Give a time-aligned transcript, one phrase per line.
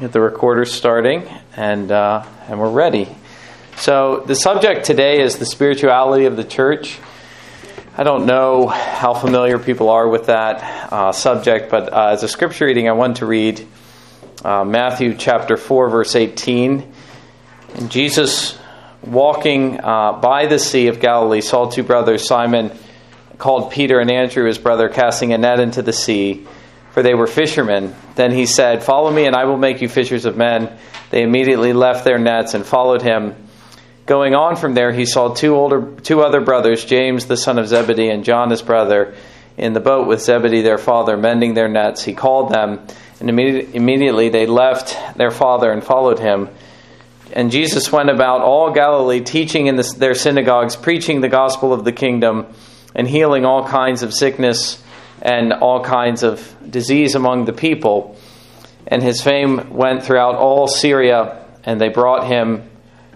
[0.00, 3.06] Get the recorder starting, and uh, and we're ready.
[3.76, 6.98] So the subject today is the spirituality of the church.
[7.98, 12.28] I don't know how familiar people are with that uh, subject, but uh, as a
[12.28, 13.68] scripture reading, I want to read
[14.42, 16.94] uh, Matthew chapter four, verse eighteen.
[17.74, 18.58] And Jesus,
[19.02, 22.72] walking uh, by the Sea of Galilee, saw two brothers, Simon,
[23.36, 26.46] called Peter, and Andrew, his brother, casting a net into the sea
[26.92, 27.94] for they were fishermen.
[28.14, 30.76] Then he said, Follow me, and I will make you fishers of men.
[31.10, 33.34] They immediately left their nets and followed him.
[34.06, 37.68] Going on from there, he saw two older, two other brothers, James the son of
[37.68, 39.14] Zebedee and John his brother,
[39.56, 42.02] in the boat with Zebedee their father, mending their nets.
[42.02, 42.80] He called them,
[43.20, 46.48] and immediately they left their father and followed him.
[47.32, 51.84] And Jesus went about all Galilee, teaching in the, their synagogues, preaching the gospel of
[51.84, 52.46] the kingdom,
[52.94, 54.82] and healing all kinds of sickness
[55.22, 58.16] and all kinds of disease among the people.
[58.86, 62.68] And his fame went throughout all Syria, and they brought him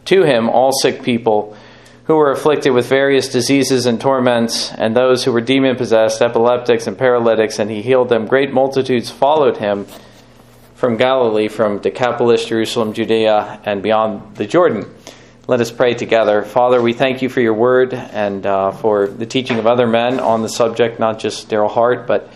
[0.06, 1.56] to him all sick people
[2.04, 6.86] who were afflicted with various diseases and torments, and those who were demon possessed, epileptics,
[6.86, 8.26] and paralytics, and he healed them.
[8.26, 9.86] Great multitudes followed him
[10.74, 14.84] from Galilee, from Decapolis, Jerusalem, Judea, and beyond the Jordan.
[15.46, 16.42] Let us pray together.
[16.42, 20.18] Father, we thank you for your word and uh, for the teaching of other men
[20.18, 22.32] on the subject, not just Darryl Hart, but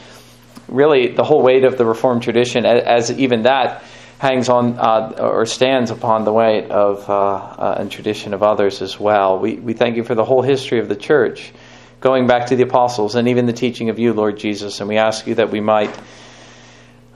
[0.69, 3.83] really the whole weight of the Reformed tradition, as, even that
[4.19, 8.83] hangs on uh, or stands upon the weight of uh, uh, and tradition of others
[8.83, 9.39] as well.
[9.39, 11.55] We, we thank you for the whole history of the church,
[12.01, 14.81] going back to the apostles and even the teaching of you, Lord Jesus.
[14.81, 15.99] And we ask you that we might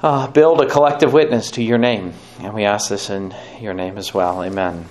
[0.03, 2.15] uh, build a collective witness to your name.
[2.41, 4.43] And we ask this in your name as well.
[4.43, 4.87] Amen.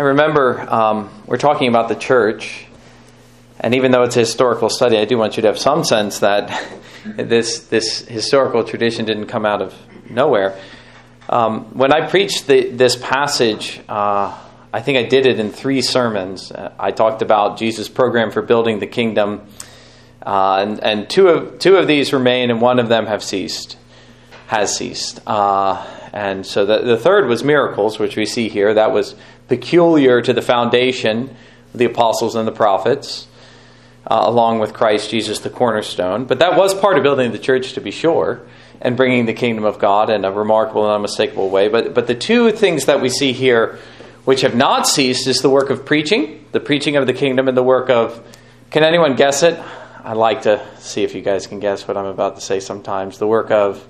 [0.00, 2.64] I remember um, we're talking about the church,
[3.60, 6.20] and even though it's a historical study, I do want you to have some sense
[6.20, 9.74] that this this historical tradition didn't come out of
[10.08, 10.58] nowhere.
[11.28, 14.38] Um, when I preached the, this passage, uh,
[14.72, 16.50] I think I did it in three sermons.
[16.50, 19.42] Uh, I talked about Jesus' program for building the kingdom,
[20.24, 23.76] uh, and, and two of two of these remain, and one of them have ceased,
[24.46, 25.20] has ceased.
[25.26, 28.74] Uh, and so the, the third was miracles, which we see here.
[28.74, 29.14] That was
[29.50, 31.28] peculiar to the foundation
[31.74, 33.26] of the apostles and the prophets,
[34.06, 36.24] uh, along with Christ Jesus, the cornerstone.
[36.24, 38.40] But that was part of building the church, to be sure,
[38.80, 41.66] and bringing the kingdom of God in a remarkable and unmistakable way.
[41.66, 43.78] But, but the two things that we see here,
[44.24, 47.56] which have not ceased, is the work of preaching, the preaching of the kingdom, and
[47.56, 48.24] the work of.
[48.70, 49.60] Can anyone guess it?
[50.04, 53.18] I'd like to see if you guys can guess what I'm about to say sometimes.
[53.18, 53.84] The work of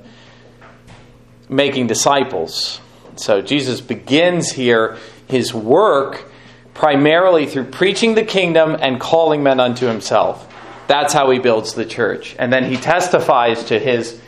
[1.51, 2.81] making disciples.
[3.17, 4.97] So Jesus begins here
[5.31, 6.31] his work
[6.75, 10.47] primarily through preaching the kingdom and calling men unto himself.
[10.87, 12.35] That's how he builds the church.
[12.39, 14.21] And then he testifies to his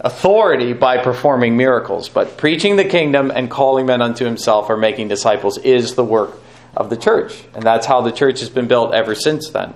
[0.00, 2.08] authority by performing miracles.
[2.08, 6.38] But preaching the kingdom and calling men unto himself or making disciples is the work
[6.76, 7.44] of the church.
[7.54, 9.74] And that's how the church has been built ever since then.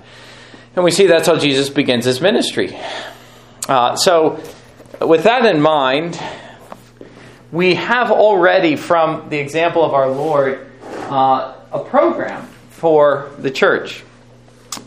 [0.75, 2.77] And we see that's how Jesus begins his ministry.
[3.69, 4.43] Uh, so,
[5.01, 6.21] with that in mind,
[7.53, 10.67] we have already, from the example of our Lord,
[11.11, 14.03] uh, a program for the church.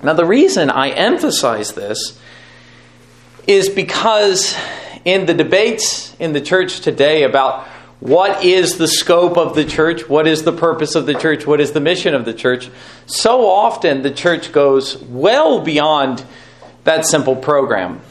[0.02, 2.20] Now, the reason I emphasize this
[3.46, 4.58] is because
[5.06, 7.68] in the debates in the church today about
[8.00, 11.62] what is the scope of the church, what is the purpose of the church, what
[11.62, 12.70] is the mission of the church,
[13.06, 16.26] so often the church goes well beyond
[16.84, 18.02] that simple program.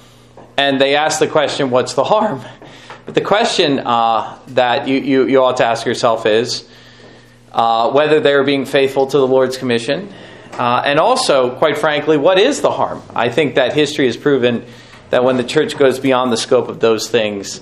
[0.56, 2.44] And they ask the question, what's the harm?
[3.04, 6.66] But the question uh, that you, you, you, ought to ask yourself is
[7.52, 10.12] uh, whether they're being faithful to the Lord's commission.
[10.52, 13.02] Uh, and also, quite frankly, what is the harm?
[13.14, 14.64] I think that history has proven
[15.10, 17.60] that when the church goes beyond the scope of those things,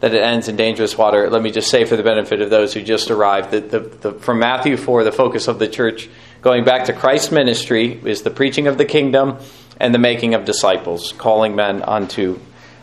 [0.00, 1.28] that it ends in dangerous water.
[1.30, 4.12] Let me just say, for the benefit of those who just arrived, that the, the,
[4.12, 6.08] from Matthew 4, the focus of the church,
[6.42, 9.38] going back to Christ's ministry, is the preaching of the kingdom
[9.80, 12.38] and the making of disciples, calling men unto,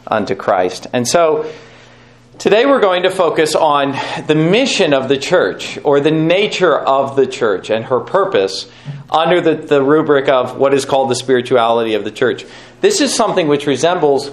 [0.07, 0.87] unto Christ.
[0.93, 1.51] And so,
[2.41, 3.91] Today we're going to focus on
[4.25, 8.67] the mission of the church or the nature of the church and her purpose
[9.11, 12.43] under the, the rubric of what is called the spirituality of the church.
[12.79, 14.31] This is something which resembles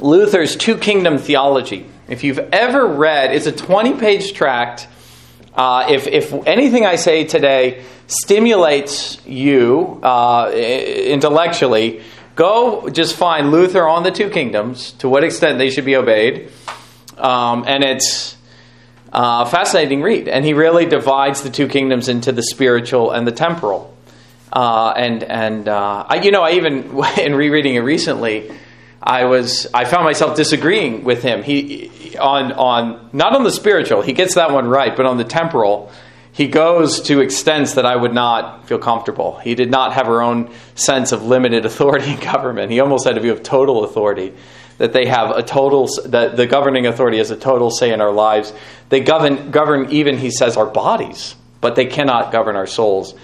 [0.00, 1.86] Luther's two kingdom theology.
[2.08, 4.88] If you've ever read, it's a 20 page tract.
[5.54, 12.02] Uh, if, if anything I say today stimulates you uh, intellectually,
[12.36, 16.50] Go just find Luther on the two kingdoms, to what extent they should be obeyed.
[17.16, 18.36] Um, and it's
[19.10, 20.28] a uh, fascinating read.
[20.28, 23.96] And he really divides the two kingdoms into the spiritual and the temporal.
[24.52, 28.52] Uh, and and uh, I, you know, I even in rereading it recently,
[29.02, 31.42] I was I found myself disagreeing with him.
[31.42, 35.24] He on on not on the spiritual, he gets that one right, but on the
[35.24, 35.90] temporal,
[36.36, 39.38] he goes to extents that I would not feel comfortable.
[39.38, 42.70] He did not have her own sense of limited authority in government.
[42.70, 44.34] He almost had a view of total authority.
[44.76, 48.12] That they have a total, that the governing authority has a total say in our
[48.12, 48.52] lives.
[48.90, 53.14] They govern, govern even, he says, our bodies, but they cannot govern our souls.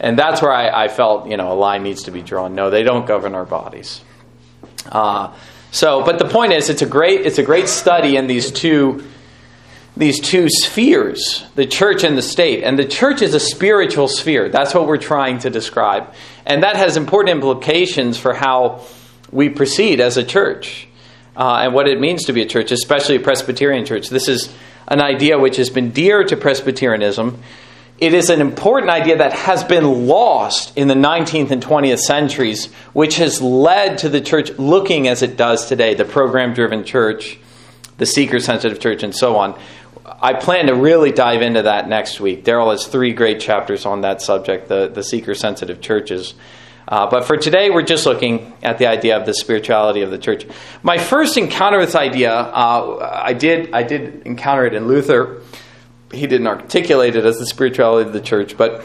[0.00, 2.54] And that's where I, I felt, you know, a line needs to be drawn.
[2.54, 4.00] No, they don't govern our bodies.
[4.86, 5.34] Uh,
[5.70, 9.06] so, but the point is, it's a great it's a great study in these two
[9.96, 12.64] these two spheres, the church and the state.
[12.64, 14.48] And the church is a spiritual sphere.
[14.48, 16.14] That's what we're trying to describe,
[16.46, 18.84] and that has important implications for how
[19.30, 20.88] we proceed as a church
[21.36, 24.08] uh, and what it means to be a church, especially a Presbyterian church.
[24.08, 24.54] This is
[24.88, 27.42] an idea which has been dear to Presbyterianism
[28.02, 32.66] it is an important idea that has been lost in the 19th and 20th centuries,
[32.92, 37.38] which has led to the church looking as it does today the program driven church,
[37.98, 39.56] the seeker sensitive church, and so on.
[40.04, 42.44] I plan to really dive into that next week.
[42.44, 46.34] Darryl has three great chapters on that subject, the, the seeker sensitive churches.
[46.88, 50.18] Uh, but for today, we're just looking at the idea of the spirituality of the
[50.18, 50.44] church.
[50.82, 55.42] My first encounter with this idea, uh, I did I did encounter it in Luther
[56.12, 58.84] he didn't articulate it as the spirituality of the church, but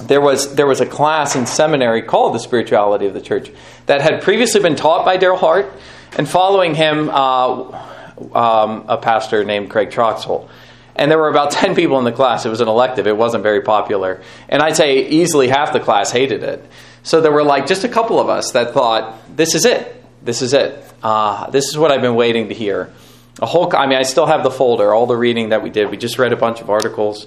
[0.00, 3.50] there was there was a class in seminary called the spirituality of the church
[3.86, 5.72] that had previously been taught by Darryl Hart,
[6.16, 7.96] and following him, uh,
[8.34, 10.48] um, a pastor named Craig Troxel.
[10.96, 12.46] And there were about 10 people in the class.
[12.46, 13.06] It was an elective.
[13.06, 14.22] It wasn't very popular.
[14.48, 16.64] And I'd say easily half the class hated it.
[17.02, 19.94] So there were like just a couple of us that thought, this is it.
[20.22, 20.84] This is it.
[21.02, 22.92] Uh, this is what I've been waiting to hear
[23.40, 25.90] a whole i mean i still have the folder all the reading that we did
[25.90, 27.26] we just read a bunch of articles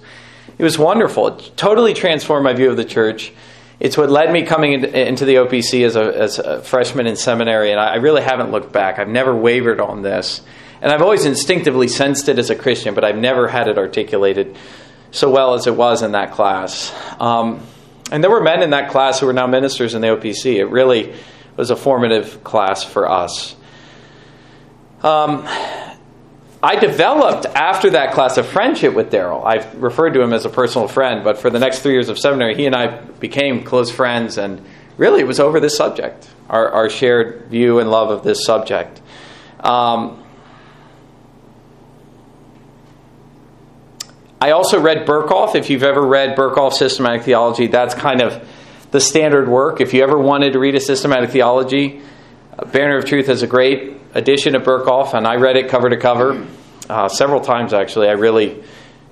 [0.57, 3.31] it was wonderful it totally transformed my view of the church
[3.79, 7.71] it's what led me coming into the opc as a, as a freshman in seminary
[7.71, 10.41] and i really haven't looked back i've never wavered on this
[10.81, 14.55] and i've always instinctively sensed it as a christian but i've never had it articulated
[15.11, 17.65] so well as it was in that class um,
[18.11, 20.65] and there were men in that class who are now ministers in the opc it
[20.65, 21.13] really
[21.57, 23.55] was a formative class for us
[25.03, 25.47] um,
[26.63, 29.43] I developed after that class a friendship with Darryl.
[29.43, 32.19] I've referred to him as a personal friend, but for the next three years of
[32.19, 34.63] seminary, he and I became close friends, and
[34.95, 39.01] really it was over this subject, our, our shared view and love of this subject.
[39.61, 40.20] Um,
[44.43, 45.53] I also read Berkhof.
[45.53, 48.43] If you've ever read Berkhof's Systematic Theology, that's kind of
[48.89, 49.81] the standard work.
[49.81, 52.01] If you ever wanted to read a systematic theology,
[52.73, 55.97] Banner of Truth is a great edition of Berkhof, and I read it cover to
[55.97, 56.43] cover
[56.89, 58.07] uh, several times actually.
[58.07, 58.63] I really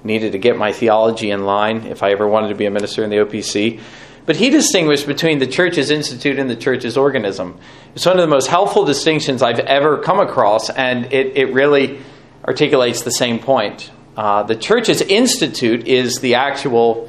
[0.03, 3.03] needed to get my theology in line if I ever wanted to be a minister
[3.03, 3.79] in the OPC.
[4.25, 7.59] But he distinguished between the church's institute and the church's organism.
[7.93, 11.99] It's one of the most helpful distinctions I've ever come across, and it, it really
[12.43, 13.91] articulates the same point.
[14.19, 17.07] Uh, the church's institute is the actual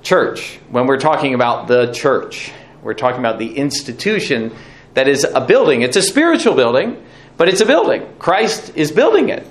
[0.00, 0.58] church.
[0.70, 2.50] When we're talking about the church,
[2.82, 4.56] we're talking about the institution
[4.94, 5.82] that is a building.
[5.82, 7.04] It's a spiritual building,
[7.36, 8.08] but it's a building.
[8.18, 9.46] Christ is building it.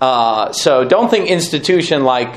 [0.00, 2.34] Uh, so don't think institution like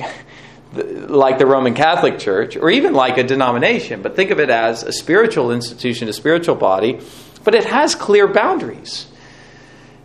[0.74, 4.84] like the Roman Catholic Church or even like a denomination, but think of it as
[4.84, 7.00] a spiritual institution, a spiritual body,
[7.44, 9.08] but it has clear boundaries.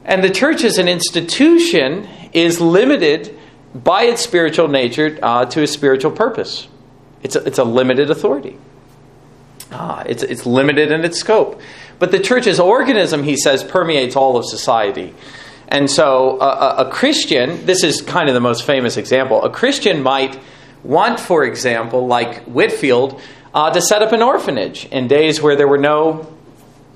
[0.05, 3.39] And the church as an institution is limited
[3.75, 6.69] by its spiritual nature uh, to a spiritual purpose.
[7.23, 8.59] It's a, it's a limited authority.
[9.71, 11.61] Uh, it's, it's limited in its scope.
[11.99, 15.15] But the church's organism, he says, permeates all of society.
[15.69, 20.03] And so a, a, Christian, this is kind of the most famous example, a Christian
[20.03, 20.39] might
[20.82, 23.21] want, for example, like Whitefield,
[23.55, 26.31] uh, to set up an orphanage in days where there were no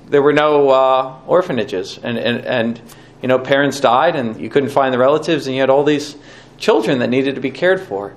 [0.07, 2.81] there were no uh, orphanages and, and, and
[3.21, 6.15] you know parents died and you couldn't find the relatives and you had all these
[6.57, 8.15] children that needed to be cared for.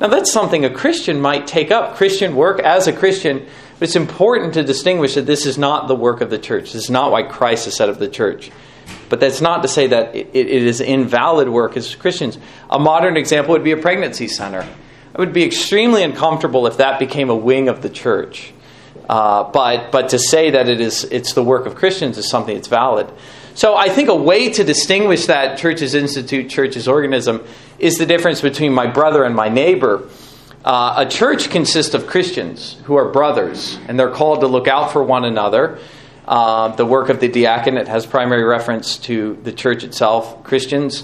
[0.00, 3.46] Now that's something a Christian might take up Christian work as a Christian
[3.80, 6.74] but it's important to distinguish that this is not the work of the church.
[6.74, 8.50] This is not why Christ has set up the church.
[9.08, 12.36] But that's not to say that it, it is invalid work as Christians.
[12.68, 14.68] A modern example would be a pregnancy center.
[15.14, 18.52] It would be extremely uncomfortable if that became a wing of the church.
[19.10, 22.54] Uh, but but to say that it is it's the work of Christians is something
[22.54, 23.12] that's valid.
[23.54, 27.44] So I think a way to distinguish that church's institute, church's organism,
[27.80, 30.08] is the difference between my brother and my neighbor.
[30.64, 34.92] Uh, a church consists of Christians who are brothers, and they're called to look out
[34.92, 35.80] for one another.
[36.28, 40.44] Uh, the work of the diaconate has primary reference to the church itself.
[40.44, 41.02] Christians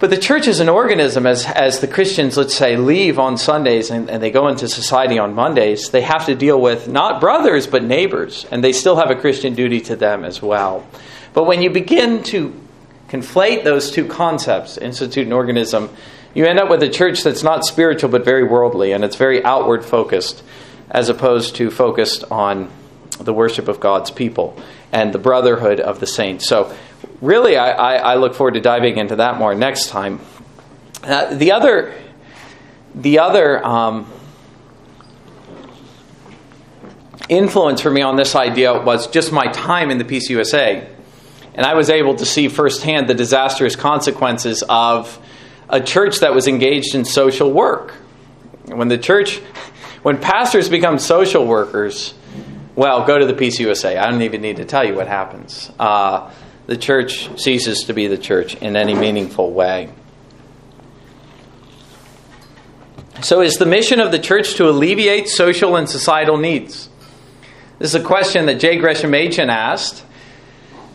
[0.00, 3.90] But the church is an organism, as, as the Christians, let's say, leave on Sundays
[3.90, 7.66] and, and they go into society on Mondays, they have to deal with not brothers,
[7.66, 8.44] but neighbors.
[8.50, 10.84] And they still have a Christian duty to them as well.
[11.32, 12.52] But when you begin to
[13.08, 15.90] conflate those two concepts, institute and organism,
[16.34, 19.44] you end up with a church that's not spiritual but very worldly and it's very
[19.44, 20.42] outward focused
[20.90, 22.70] as opposed to focused on
[23.20, 24.56] the worship of God's people
[24.92, 26.48] and the brotherhood of the saints.
[26.48, 26.74] So,
[27.24, 30.20] really, I, I, I look forward to diving into that more next time.
[31.02, 31.94] Uh, the other,
[32.94, 34.10] the other um,
[37.28, 40.90] influence for me on this idea was just my time in the PCUSA.
[41.54, 45.18] And I was able to see firsthand the disastrous consequences of
[45.68, 47.92] a church that was engaged in social work.
[48.66, 49.38] When the church,
[50.02, 52.14] when pastors become social workers,
[52.74, 53.96] well, go to the PCUSA.
[53.96, 55.70] I don't even need to tell you what happens.
[55.78, 56.30] Uh,
[56.66, 59.90] the church ceases to be the church in any meaningful way.
[63.22, 66.88] So, is the mission of the church to alleviate social and societal needs?
[67.78, 68.76] This is a question that J.
[68.76, 70.04] Gresham Machen asked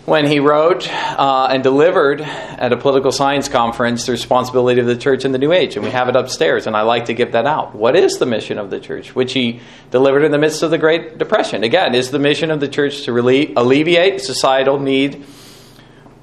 [0.05, 4.97] when he wrote uh, and delivered at a political science conference the responsibility of the
[4.97, 7.33] church in the New Age, and we have it upstairs, and I like to give
[7.33, 7.75] that out.
[7.75, 9.61] What is the mission of the church, which he
[9.91, 11.63] delivered in the midst of the Great Depression?
[11.63, 15.25] Again, is the mission of the church to really alleviate societal need,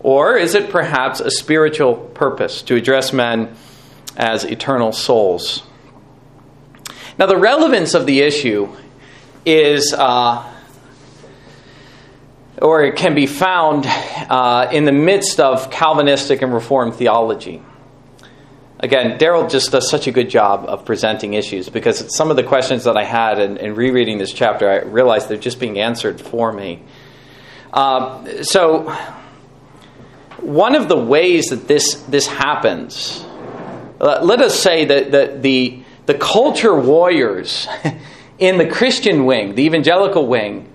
[0.07, 3.57] or is it perhaps a spiritual purpose to address men
[4.17, 5.65] as eternal souls?
[7.19, 8.69] Now, the relevance of the issue
[9.45, 9.93] is.
[9.93, 10.53] Uh,
[12.63, 17.61] or it can be found uh, in the midst of Calvinistic and Reformed theology.
[18.81, 22.45] Again, Darryl just does such a good job of presenting issues because some of the
[22.45, 26.19] questions that I had in, in rereading this chapter, I realized they're just being answered
[26.19, 26.83] for me.
[27.75, 28.97] Uh, so,
[30.41, 33.25] one of the ways that this, this happens,
[34.01, 37.67] uh, let us say that, that the, the culture warriors
[38.39, 40.73] in the Christian wing, the evangelical wing,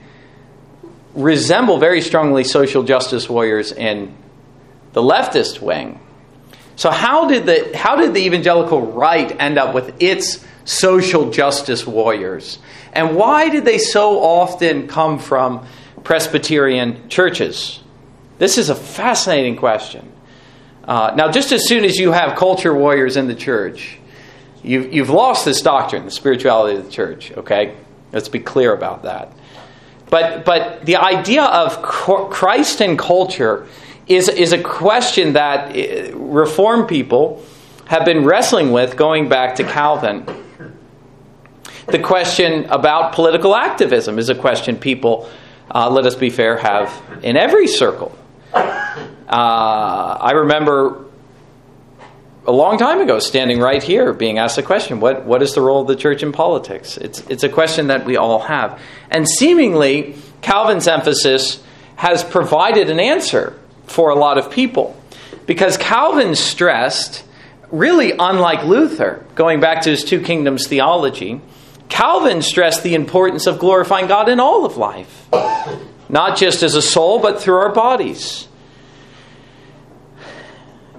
[1.14, 4.16] resemble very strongly social justice warriors in
[4.94, 6.00] the leftist wing.
[6.76, 11.86] So how did the how did the evangelical right end up with its social justice
[11.86, 12.60] warriors?
[12.94, 15.66] And why did they so often come from
[16.04, 17.81] Presbyterian churches?
[18.42, 20.12] This is a fascinating question.
[20.84, 24.00] Uh, now, just as soon as you have culture warriors in the church,
[24.64, 27.78] you've, you've lost this doctrine, the spirituality of the church, okay?
[28.12, 29.32] Let's be clear about that.
[30.10, 33.68] But, but the idea of Christ and culture
[34.08, 37.46] is, is a question that eh, Reformed people
[37.86, 40.26] have been wrestling with going back to Calvin.
[41.86, 45.30] The question about political activism is a question people,
[45.70, 48.18] uh, let us be fair, have in every circle.
[48.54, 51.06] Uh, I remember
[52.46, 55.62] a long time ago, standing right here, being asked the question, what, what is the
[55.62, 56.98] role of the church in politics?
[56.98, 58.80] It's, it's a question that we all have.
[59.10, 61.64] And seemingly, Calvin's emphasis
[61.96, 65.00] has provided an answer for a lot of people.
[65.46, 67.24] Because Calvin stressed,
[67.70, 71.42] really unlike Luther, going back to his two kingdoms theology,
[71.90, 75.28] Calvin stressed the importance of glorifying God in all of life,
[76.12, 78.48] not just as a soul, but through our bodies.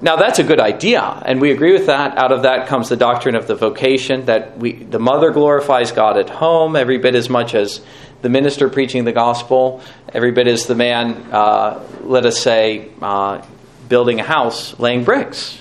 [0.01, 2.19] Now that's a good idea, and we agree with that.
[2.19, 6.19] Out of that comes the doctrine of the vocation that we, the mother glorifies God
[6.19, 7.81] at home every bit as much as
[8.23, 9.81] the minister preaching the gospel,
[10.13, 13.45] every bit as the man, uh, let us say, uh,
[13.89, 15.61] building a house, laying bricks.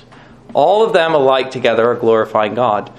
[0.54, 2.92] All of them alike together are glorifying God.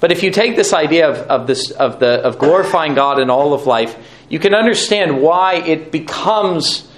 [0.00, 3.30] But if you take this idea of, of, this, of, the, of glorifying God in
[3.30, 3.96] all of life,
[4.34, 6.88] you can understand why it becomes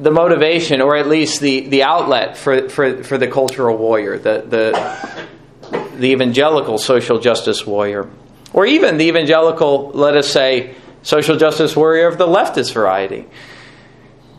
[0.00, 4.44] the motivation, or at least the, the outlet for, for, for the cultural warrior, the,
[4.48, 8.10] the, the evangelical social justice warrior,
[8.52, 13.26] or even the evangelical, let us say, social justice warrior of the leftist variety.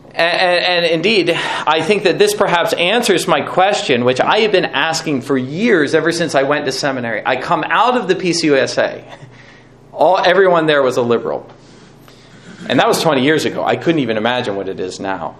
[0.08, 4.66] And, and, indeed, I think that this perhaps answers my question, which I have been
[4.66, 7.22] asking for years, ever since I went to seminary.
[7.24, 9.16] I come out of the PCUSA.
[9.94, 11.50] All, everyone there was a liberal.
[12.68, 13.64] And that was 20 years ago.
[13.64, 15.36] I couldn't even imagine what it is now.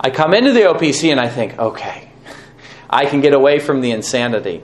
[0.00, 2.10] I come into the OPC and I think, okay,
[2.90, 4.62] I can get away from the insanity.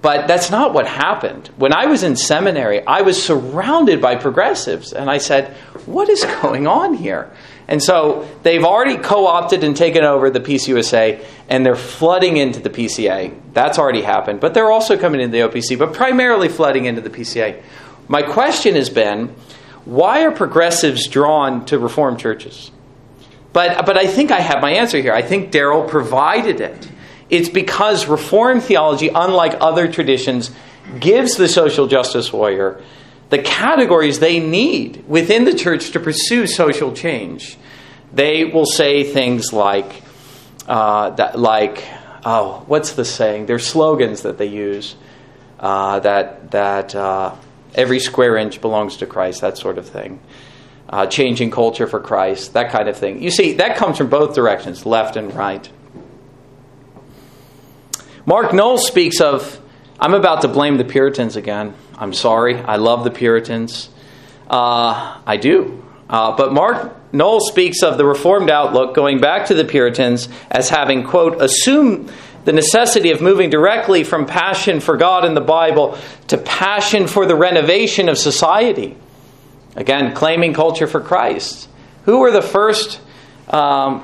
[0.00, 1.48] But that's not what happened.
[1.56, 5.56] When I was in seminary, I was surrounded by progressives, and I said,
[5.86, 7.32] What is going on here?
[7.66, 12.60] And so they've already co opted and taken over the PCUSA, and they're flooding into
[12.60, 13.36] the PCA.
[13.52, 14.40] That's already happened.
[14.40, 17.60] But they're also coming into the OPC, but primarily flooding into the PCA.
[18.06, 19.34] My question has been
[19.88, 22.70] why are progressives drawn to Reformed churches?
[23.54, 25.14] But, but I think I have my answer here.
[25.14, 26.86] I think Darryl provided it
[27.30, 30.50] It's because Reformed theology, unlike other traditions,
[31.00, 32.82] gives the social justice warrior
[33.30, 37.58] the categories they need within the church to pursue social change.
[38.12, 40.02] They will say things like,
[40.66, 41.84] uh, that, like,
[42.24, 43.46] oh, what's the saying?
[43.46, 44.96] There's slogans that they use
[45.60, 47.34] uh, that that uh,
[47.78, 50.20] every square inch belongs to Christ, that sort of thing.
[50.90, 53.22] Uh, changing culture for Christ, that kind of thing.
[53.22, 55.70] You see, that comes from both directions, left and right.
[58.26, 59.60] Mark Noll speaks of,
[60.00, 61.74] I'm about to blame the Puritans again.
[61.96, 62.56] I'm sorry.
[62.56, 63.88] I love the Puritans.
[64.48, 65.84] Uh, I do.
[66.08, 70.68] Uh, but Mark Noll speaks of the Reformed outlook going back to the Puritans as
[70.68, 72.10] having, quote, assumed
[72.48, 77.26] the necessity of moving directly from passion for God and the Bible to passion for
[77.26, 78.96] the renovation of society.
[79.76, 81.68] Again, claiming culture for Christ.
[82.06, 83.02] Who were the first
[83.48, 84.02] um,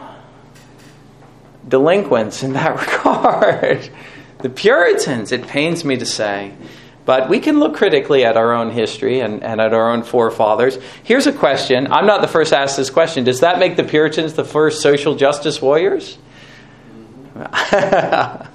[1.67, 3.89] delinquents in that regard?
[4.41, 6.53] the Puritans, it pains me to say.
[7.07, 10.77] But we can look critically at our own history and, and at our own forefathers.
[11.03, 11.91] Here's a question.
[11.91, 13.25] I'm not the first to ask this question.
[13.25, 16.19] Does that make the Puritans the first social justice warriors?
[17.37, 18.47] uh,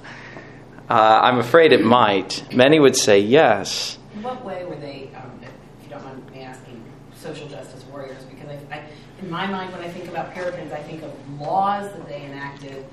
[0.88, 2.44] I'm afraid it might.
[2.54, 3.98] Many would say yes.
[4.14, 6.82] In what way were they, um, if you don't mind me asking,
[7.14, 8.22] social justice warriors?
[8.24, 8.84] Because I, I,
[9.20, 12.86] in my mind, when I think about Puritans, I think of laws that they enacted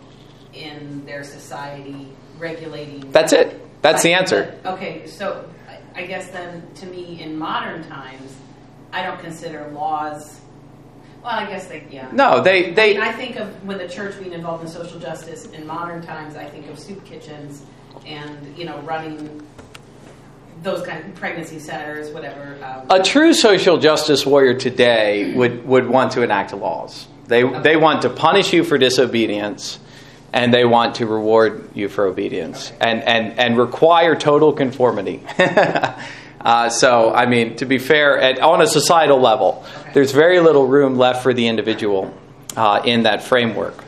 [0.54, 3.12] in their society regulating.
[3.12, 3.62] That's it.
[3.82, 4.60] That's the answer.
[4.66, 5.50] Okay, so
[5.96, 8.36] I guess then to me, in modern times,
[8.92, 10.42] I don't consider laws
[11.28, 12.10] well, I guess they, yeah.
[12.14, 12.92] No, they, they.
[12.92, 16.02] I, mean, I think of when the church being involved in social justice in modern
[16.02, 16.38] times.
[16.38, 17.66] I think of soup kitchens
[18.06, 19.46] and you know running
[20.64, 22.58] those kind of pregnancy centers, whatever.
[22.64, 22.86] Um.
[22.90, 27.08] A true social justice warrior today would would want to enact laws.
[27.26, 27.62] They okay.
[27.62, 29.80] they want to punish you for disobedience.
[30.34, 32.92] And they want to reward you for obedience okay.
[32.92, 35.24] and, and, and require total conformity.
[36.48, 40.66] Uh, so, I mean, to be fair, at, on a societal level, there's very little
[40.66, 42.18] room left for the individual
[42.56, 43.84] uh, in that framework.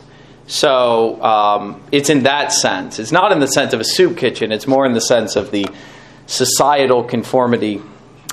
[0.48, 3.00] So, um, it's in that sense.
[3.00, 5.52] It's not in the sense of a soup kitchen, it's more in the sense of
[5.52, 5.68] the
[6.26, 7.82] societal conformity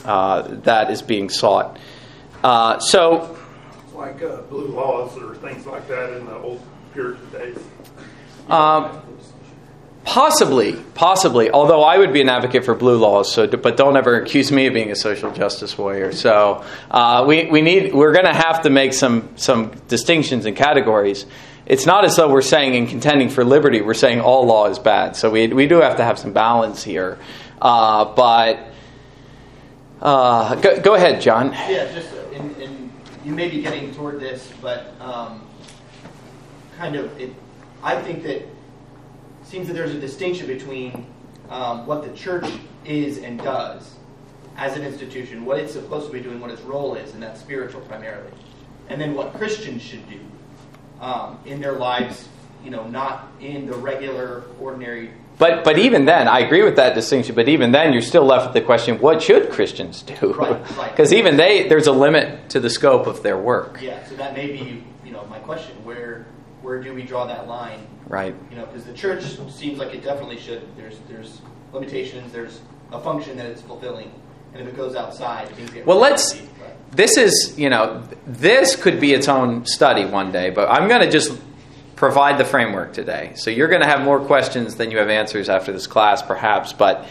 [0.05, 1.79] uh, that is being sought.
[2.43, 3.39] Uh, so,
[3.95, 6.61] like uh, blue laws or things like that in the old
[6.95, 7.59] Puritan days.
[8.49, 9.06] Um,
[10.07, 11.51] Possibly, possibly.
[11.51, 14.69] Although I would be an advocate for blue laws, so but don't ever accuse me
[14.69, 16.13] of being a social justice warrior.
[16.13, 20.57] So uh, we we need we're going to have to make some some distinctions and
[20.57, 21.27] categories.
[21.67, 24.79] It's not as though we're saying in contending for liberty, we're saying all law is
[24.79, 25.17] bad.
[25.17, 27.19] So we we do have to have some balance here.
[27.61, 28.61] Uh, but
[30.01, 31.53] uh, go, go, ahead, John.
[31.53, 32.93] Yeah, just in, in,
[33.25, 35.45] you may be getting toward this, but um,
[36.79, 37.35] kind of it,
[37.83, 38.47] I think that
[39.47, 41.07] seems that there's a distinction between
[41.49, 42.51] um, what the church
[42.85, 43.95] is and does
[44.57, 47.41] as an institution, what it's supposed to be doing, what its role is, and that's
[47.41, 48.31] spiritual primarily,
[48.89, 50.19] and then what Christians should do
[51.01, 52.29] um, in their lives,
[52.65, 55.11] you know, not in the regular, ordinary.
[55.39, 57.35] But but even then, I agree with that distinction.
[57.35, 60.33] But even then, you're still left with the question: What should Christians do?
[60.33, 60.91] Right, right.
[60.91, 63.81] Because even they, there's a limit to the scope of their work.
[63.83, 64.03] Yeah.
[64.07, 66.27] So that may be, you know, my question: Where
[66.67, 68.35] where do we draw that line Right.
[68.51, 70.63] You know, because the church seems like it definitely should.
[70.77, 71.41] There's there's
[71.73, 72.33] limitations.
[72.33, 72.61] There's
[72.93, 74.13] a function that it's fulfilling,
[74.53, 75.99] and if it goes outside, things get well.
[75.99, 76.41] Let's.
[76.93, 81.01] This is you know this could be its own study one day, but I'm going
[81.01, 81.37] to just
[81.97, 83.33] provide the framework today.
[83.35, 86.73] So you're going to have more questions than you have answers after this class, perhaps,
[86.73, 87.07] but.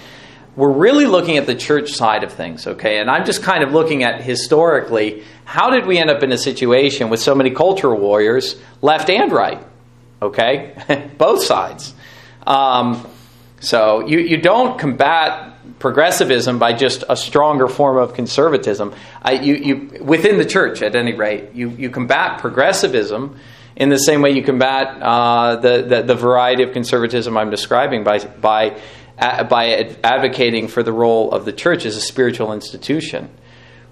[0.55, 2.99] We're really looking at the church side of things, okay?
[2.99, 6.37] And I'm just kind of looking at historically how did we end up in a
[6.37, 9.61] situation with so many cultural warriors, left and right?
[10.21, 11.11] okay?
[11.17, 11.93] Both sides.
[12.45, 13.07] Um,
[13.59, 18.93] so you, you don't combat progressivism by just a stronger form of conservatism.
[19.21, 23.39] I, you, you, within the church, at any rate, you, you combat progressivism
[23.75, 28.05] in the same way you combat uh, the, the, the, variety of conservatism I'm describing
[28.05, 28.79] by, by,
[29.17, 33.29] by advocating for the role of the church as a spiritual institution.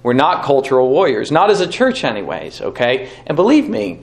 [0.02, 3.10] We're not cultural warriors, not as a church, anyways, okay?
[3.26, 4.02] And believe me,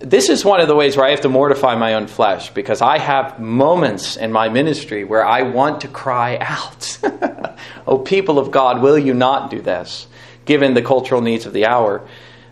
[0.00, 2.82] this is one of the ways where I have to mortify my own flesh because
[2.82, 6.98] I have moments in my ministry where I want to cry out,
[7.86, 10.06] Oh, people of God, will you not do this,
[10.44, 12.06] given the cultural needs of the hour?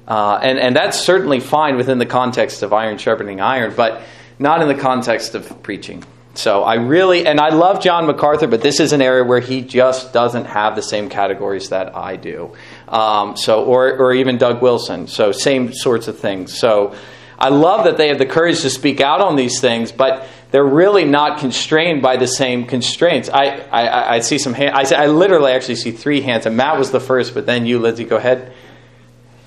[0.06, 4.02] Uh, and, and that's certainly fine within the context of iron sharpening iron, but
[4.38, 6.02] not in the context of preaching.
[6.38, 9.60] So I really, and I love John MacArthur, but this is an area where he
[9.60, 12.52] just doesn't have the same categories that I do.
[12.86, 15.08] Um, so, or, or even Doug Wilson.
[15.08, 16.56] So, same sorts of things.
[16.56, 16.94] So,
[17.40, 20.64] I love that they have the courage to speak out on these things, but they're
[20.64, 23.28] really not constrained by the same constraints.
[23.28, 24.92] I, I, I see some hands.
[24.92, 27.78] I, I literally actually see three hands, and Matt was the first, but then you,
[27.78, 28.52] Lindsay, go ahead.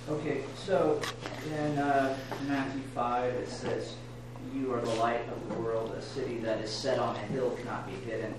[0.09, 1.01] Okay, so
[1.47, 2.15] in uh,
[2.47, 3.95] Matthew 5, it says,
[4.55, 5.93] You are the light of the world.
[5.97, 8.33] A city that is set on a hill cannot be hidden.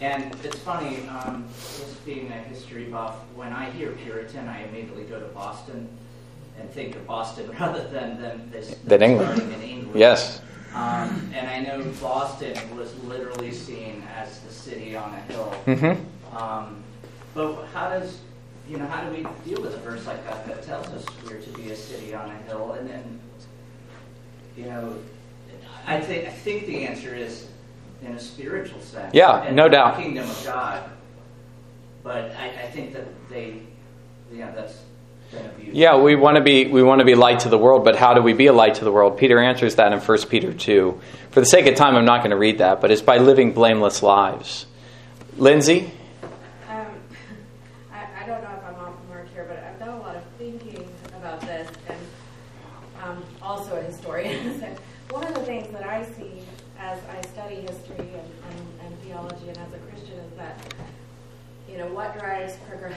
[0.00, 5.04] And it's funny, um, just being a history buff, when I hear Puritan, I immediately
[5.04, 5.88] go to Boston
[6.58, 9.40] and think of Boston rather than, than this Than England.
[9.40, 9.98] in England.
[9.98, 10.40] Yes.
[10.74, 15.54] Um, and I know Boston was literally seen as the city on a hill.
[15.64, 16.36] Mm-hmm.
[16.36, 16.82] Um,
[17.34, 18.18] but how does,
[18.68, 21.40] you know, how do we deal with a verse like that that tells us we're
[21.40, 22.72] to be a city on a hill?
[22.72, 23.20] And then,
[24.58, 24.98] you know,
[25.86, 27.48] I think I think the answer is
[28.02, 29.14] in a spiritual sense.
[29.14, 29.96] Yeah, And no the doubt.
[29.96, 30.90] Kingdom of God.
[32.02, 33.60] But I, I think that they,
[34.32, 34.82] yeah, that's.
[35.72, 38.14] Yeah, we want to be we want to be light to the world, but how
[38.14, 39.18] do we be a light to the world?
[39.18, 41.00] Peter answers that in 1 Peter 2.
[41.32, 43.52] For the sake of time, I'm not going to read that, but it's by living
[43.52, 44.66] blameless lives.
[45.36, 45.90] Lindsay?
[46.68, 46.86] Um,
[47.92, 50.14] I, I don't know if I'm off the mark here, but I've done a lot
[50.14, 51.98] of thinking about this, and
[53.02, 54.60] um, also a historian.
[54.60, 54.68] so
[55.10, 56.40] one of the things that I see
[56.78, 58.10] as I study history and,
[58.50, 60.56] and, and theology, and as a Christian, is that
[61.68, 62.96] you know what drives progress.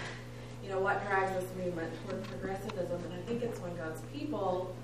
[0.63, 4.75] You know what drives this movement toward progressivism, and I think it's when God's people,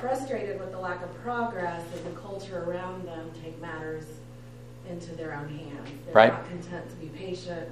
[0.00, 4.04] frustrated with the lack of progress and the culture around them, take matters
[4.88, 5.88] into their own hands.
[6.06, 6.32] They're Right.
[6.32, 7.68] not content to be patient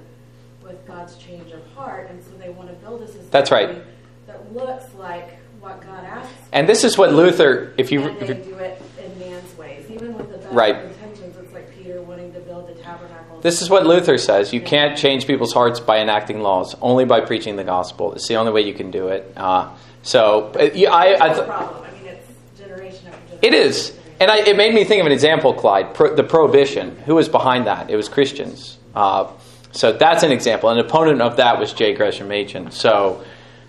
[0.63, 3.81] with God's change of heart, and so they want to build a society That's right.
[4.27, 6.31] that looks like what God asks.
[6.53, 10.17] And this is what Luther, if you and they do it in man's ways, even
[10.17, 10.75] with the best Right.
[10.75, 11.35] intentions.
[11.37, 13.39] It's like Peter wanting to build the tabernacle.
[13.41, 14.53] This is what Luther says.
[14.53, 18.13] You can't change people's hearts by enacting laws, only by preaching the gospel.
[18.13, 19.31] It's the only way you can do it.
[19.35, 19.69] Uh,
[20.03, 21.83] so, yeah, I, I th- problem.
[21.83, 23.28] I mean, it's generation after generation.
[23.41, 23.97] It is.
[24.19, 25.93] And I, it made me think of an example, Clyde.
[25.93, 26.97] Pro, the prohibition.
[27.05, 27.89] Who was behind that?
[27.89, 28.77] It was Christians.
[28.93, 29.31] Uh,
[29.71, 30.69] so that's an example.
[30.69, 31.93] An opponent of that was J.
[31.93, 32.71] Gresham Machen.
[32.71, 33.23] So,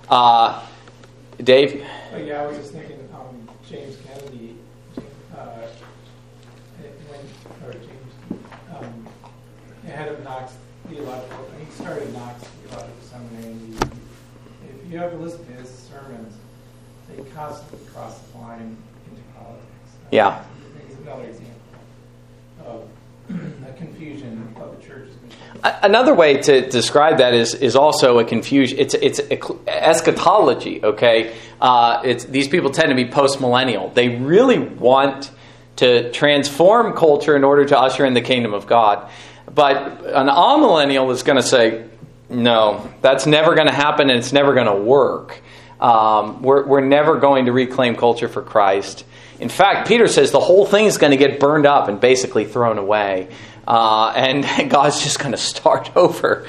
[0.08, 0.66] uh,
[1.42, 1.86] Dave?
[2.12, 4.56] Oh, yeah, I was just thinking, um, James Kennedy,
[5.36, 5.68] uh,
[7.08, 8.42] when, or James,
[8.74, 9.06] um,
[9.86, 10.54] head of Knox
[10.88, 13.54] Theological, he started Knox Theological Seminary,
[14.68, 16.34] if you ever listen to his sermons,
[17.08, 18.76] they constantly cross the line
[19.10, 19.64] into politics.
[20.10, 20.42] Yeah.
[20.86, 21.60] He's another example
[22.66, 25.38] of a confusion of the church's mission.
[25.82, 28.78] Another way to describe that is is also a confusion.
[28.78, 29.20] It's it's
[29.66, 30.82] eschatology.
[30.82, 33.90] Okay, uh, it's these people tend to be post millennial.
[33.90, 35.30] They really want
[35.76, 39.10] to transform culture in order to usher in the kingdom of God.
[39.52, 41.86] But an amillennial is going to say,
[42.28, 45.42] no, that's never going to happen, and it's never going to work.
[45.80, 49.04] Um, we're, we're never going to reclaim culture for Christ.
[49.38, 52.44] In fact, Peter says the whole thing is going to get burned up and basically
[52.44, 53.28] thrown away.
[53.66, 56.46] Uh, and God's just going to start over.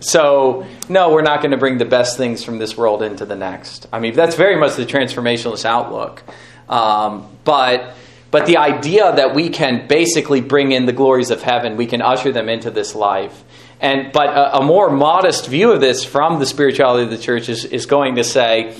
[0.00, 3.36] So, no, we're not going to bring the best things from this world into the
[3.36, 3.86] next.
[3.92, 6.24] I mean, that's very much the transformationalist outlook.
[6.68, 7.94] Um, but,
[8.32, 12.02] but the idea that we can basically bring in the glories of heaven, we can
[12.02, 13.44] usher them into this life.
[13.82, 17.48] And, but a, a more modest view of this from the spirituality of the church
[17.48, 18.76] is, is going to say,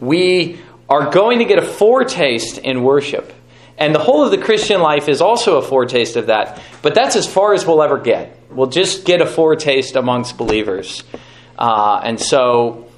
[0.00, 0.58] we
[0.88, 3.30] are going to get a foretaste in worship.
[3.76, 6.62] And the whole of the Christian life is also a foretaste of that.
[6.80, 8.36] But that's as far as we'll ever get.
[8.50, 11.04] We'll just get a foretaste amongst believers.
[11.58, 12.90] Uh, and so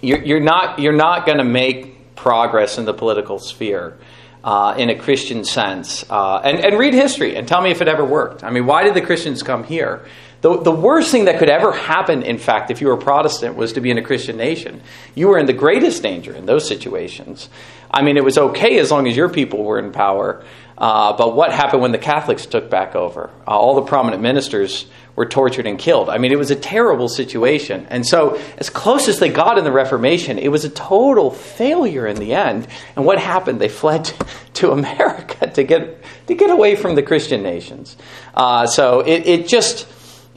[0.00, 3.98] you're, you're not, you're not going to make progress in the political sphere.
[4.44, 7.88] Uh, in a Christian sense, uh, and, and read history and tell me if it
[7.88, 8.44] ever worked.
[8.44, 10.06] I mean, why did the Christians come here?
[10.46, 13.56] The, the worst thing that could ever happen, in fact, if you were a Protestant,
[13.56, 14.80] was to be in a Christian nation.
[15.16, 17.48] You were in the greatest danger in those situations.
[17.90, 20.44] I mean, it was okay as long as your people were in power.
[20.78, 23.28] Uh, but what happened when the Catholics took back over?
[23.44, 26.08] Uh, all the prominent ministers were tortured and killed.
[26.08, 27.88] I mean, it was a terrible situation.
[27.90, 32.06] And so, as close as they got in the Reformation, it was a total failure
[32.06, 32.68] in the end.
[32.94, 33.60] And what happened?
[33.60, 34.12] They fled
[34.54, 37.96] to America to get to get away from the Christian nations.
[38.32, 39.88] Uh, so it, it just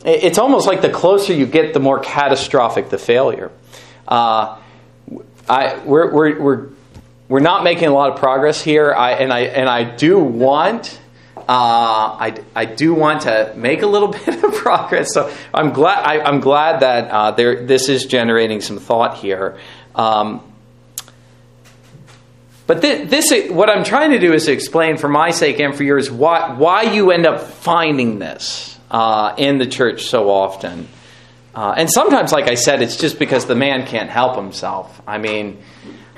[0.06, 3.52] it's almost like the closer you get, the more catastrophic the failure.
[4.08, 4.58] Uh,
[5.48, 6.68] I, we're, we're, we're,
[7.28, 11.00] we're not making a lot of progress here, I, and, I, and I do want.
[11.38, 16.04] Uh, I, I do want to make a little bit of progress, so I'm glad
[16.04, 19.60] I, am glad that uh, there this is generating some thought here.
[19.96, 20.44] Um,
[22.68, 25.84] but this, this, what I'm trying to do is explain, for my sake and for
[25.84, 30.88] yours, why why you end up finding this uh, in the church so often.
[31.54, 35.02] Uh, and sometimes, like I said, it's just because the man can't help himself.
[35.08, 35.62] I mean,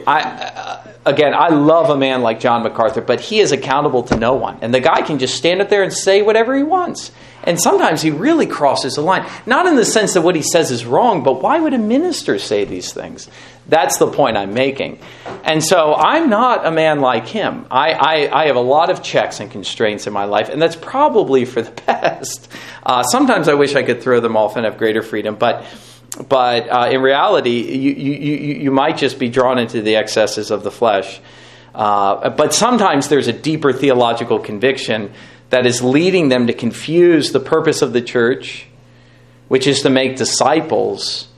[0.08, 4.16] I, uh, again, I love a man like John MacArthur, but he is accountable to
[4.16, 4.60] no one.
[4.62, 7.12] And the guy can just stand up there and say whatever he wants.
[7.44, 9.28] And sometimes he really crosses the line.
[9.46, 12.38] Not in the sense that what he says is wrong, but why would a minister
[12.38, 13.30] say these things?
[13.68, 15.00] That's the point I'm making.
[15.44, 17.66] And so I'm not a man like him.
[17.72, 20.76] I, I, I have a lot of checks and constraints in my life, and that's
[20.76, 22.52] probably for the best.
[22.84, 25.66] Uh, sometimes I wish I could throw them off and have greater freedom, but
[26.28, 30.64] but uh, in reality, you, you, you, might just be drawn into the excesses of
[30.64, 31.22] the flesh.
[31.74, 35.14] Uh, but sometimes there's a deeper theological conviction
[35.52, 38.68] that is leading them to confuse the purpose of the church,
[39.48, 41.30] which is to make disciples,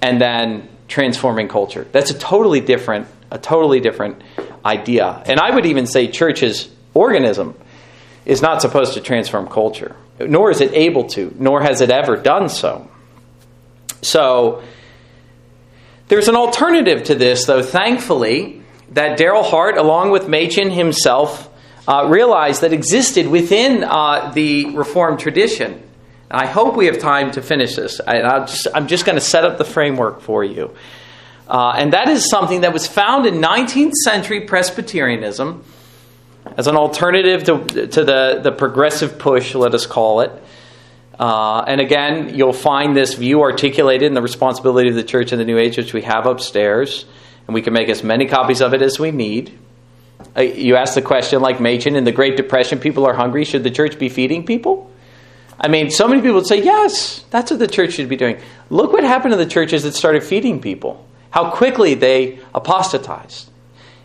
[0.00, 1.86] and then transforming culture.
[1.92, 4.22] That's a totally different, a totally different
[4.64, 5.22] idea.
[5.26, 7.54] And I would even say church's organism
[8.24, 12.16] is not supposed to transform culture, nor is it able to, nor has it ever
[12.16, 12.88] done so.
[14.02, 14.62] So
[16.08, 21.48] there's an alternative to this, though, thankfully, that Darryl Hart, along with Machen himself,
[21.88, 25.82] uh, realized that existed within uh, the Reformed tradition.
[26.30, 28.00] I hope we have time to finish this.
[28.00, 30.74] I, just, I'm just going to set up the framework for you.
[31.48, 35.64] Uh, and that is something that was found in 19th century Presbyterianism
[36.56, 40.32] as an alternative to, to the, the progressive push, let us call it,
[41.22, 45.38] uh, and again, you'll find this view articulated in the responsibility of the church in
[45.38, 47.04] the New Age, which we have upstairs,
[47.46, 49.56] and we can make as many copies of it as we need.
[50.36, 53.44] Uh, you ask the question, like Machen, in the Great Depression, people are hungry.
[53.44, 54.90] Should the church be feeding people?
[55.60, 58.40] I mean, so many people would say, yes, that's what the church should be doing.
[58.68, 63.48] Look what happened to the churches that started feeding people, how quickly they apostatized.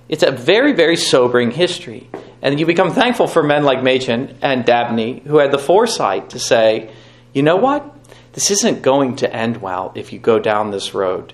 [0.07, 2.11] It's a very, very sobering history.
[2.43, 6.39] And you become thankful for men like Machen and Dabney who had the foresight to
[6.39, 6.91] say,
[7.37, 7.93] you know what?
[8.33, 11.33] This isn't going to end well if you go down this road.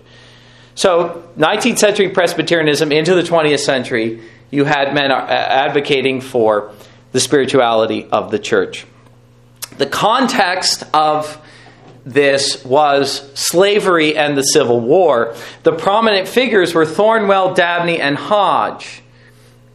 [0.76, 6.74] So, 19th century Presbyterianism into the 20th century, you had men uh, advocating for
[7.14, 8.86] the spirituality of the church.
[9.78, 11.40] The context of
[12.06, 15.36] this was slavery and the Civil War.
[15.64, 19.02] The prominent figures were Thornwell, Dabney, and Hodge.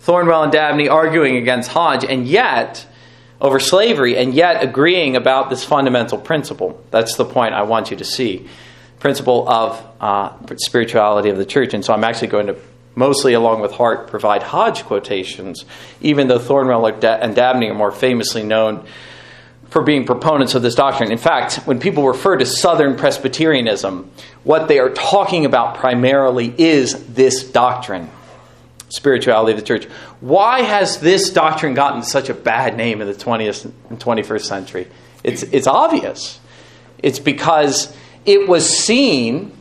[0.02, 2.86] Thornwell and Dabney arguing against Hodge, and yet
[3.40, 6.83] over slavery and yet agreeing about this fundamental principle.
[6.90, 8.48] That's the point I want you to see.
[8.98, 11.72] Principle of uh, spirituality of the church.
[11.72, 12.57] And so I'm actually going to
[12.96, 15.64] mostly, along with Hart, provide Hodge quotations,
[16.01, 16.87] even though Thornwell
[17.22, 18.85] and Dabney are more famously known
[19.70, 21.12] for being proponents of this doctrine.
[21.12, 24.11] In fact, when people refer to Southern Presbyterianism,
[24.42, 28.11] what they are talking about primarily is this doctrine
[28.88, 29.85] spirituality of the church.
[30.20, 34.88] Why has this doctrine gotten such a bad name in the 20th and 21st century?
[35.22, 36.40] It's, it's obvious.
[37.03, 39.53] It's because it was seen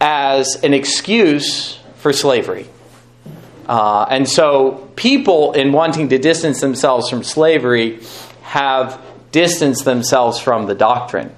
[0.00, 2.66] as an excuse for slavery.
[3.68, 8.00] Uh, and so people, in wanting to distance themselves from slavery,
[8.42, 11.34] have distanced themselves from the doctrine.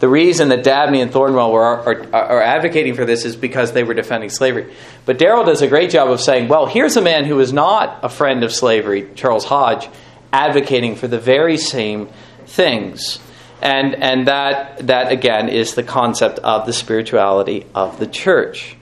[0.00, 3.84] The reason that Dabney and Thornwell were, are, are, advocating for this is because they
[3.84, 4.72] were defending slavery.
[5.04, 8.00] But Darryl does a great job of saying, well, here's a man who is not
[8.02, 9.90] a friend of slavery, Charles Hodge,
[10.32, 12.08] advocating for the very same
[12.46, 13.20] things.
[13.60, 18.76] And, and that, that, again, is the concept of the spirituality of the church.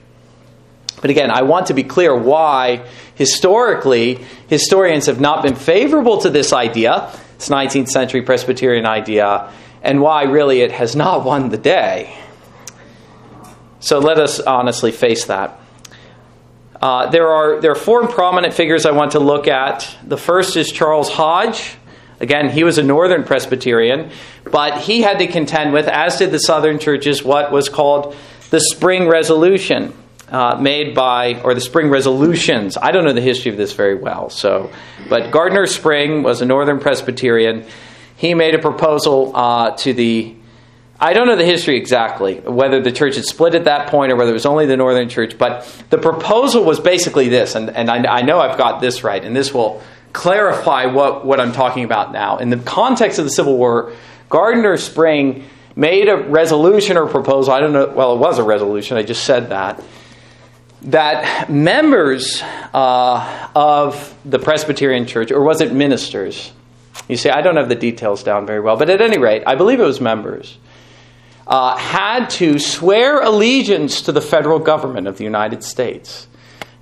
[1.01, 6.29] But again, I want to be clear why historically historians have not been favorable to
[6.29, 7.11] this idea.
[7.35, 9.51] It's 19th century Presbyterian idea
[9.81, 12.15] and why really it has not won the day.
[13.79, 15.59] So let us honestly face that.
[16.81, 19.97] Uh, there, are, there are four prominent figures I want to look at.
[20.03, 21.75] The first is Charles Hodge.
[22.21, 24.11] Again, he was a Northern Presbyterian,
[24.43, 28.15] but he had to contend with, as did the Southern churches, what was called
[28.49, 29.93] the Spring Resolution.
[30.29, 32.77] Uh, made by, or the spring resolutions.
[32.77, 34.71] I don't know the history of this very well, so,
[35.09, 37.65] but Gardiner Spring was a Northern Presbyterian
[38.19, 40.35] he made a proposal uh, to the
[40.99, 44.17] I don't know the history exactly, whether the church had split at that point or
[44.17, 47.89] whether it was only the northern church, but the proposal was basically this, and, and
[47.89, 51.85] I, I, know I've got this right, and this will clarify what, what I'm talking
[51.85, 52.39] about now.
[52.39, 53.93] In the context of the Civil War,
[54.27, 55.45] Gardiner Spring
[55.77, 59.23] made a resolution or proposal, I don't know, well, it was a resolution, I just
[59.23, 59.81] said that,
[60.81, 66.51] that members uh, of the Presbyterian church, or was it ministers?
[67.07, 69.55] You see, I don't have the details down very well, but at any rate, I
[69.55, 70.57] believe it was members,
[71.47, 76.27] uh, had to swear allegiance to the federal government of the United States.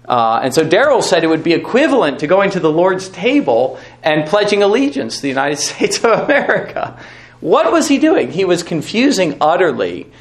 [0.05, 3.79] Uh, and so Darryl said it would be equivalent to going to the Lord's table
[4.03, 6.99] and pledging allegiance to the United States of America.
[7.39, 8.31] What was he doing?
[8.31, 10.11] He was confusing utterly the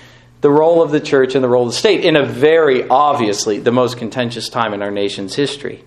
[0.46, 3.58] the role of the church and the role of the state in a very obviously
[3.58, 5.82] the most contentious time in our nation's history.